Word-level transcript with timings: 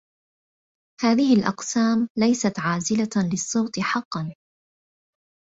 هذه 1.01 1.35
الأقسام 1.39 2.09
ليست 2.17 2.59
عازلة 2.59 3.29
للصوت 3.31 3.79
حقًا 3.79 4.35